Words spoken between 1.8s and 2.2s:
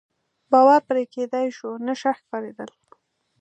نشه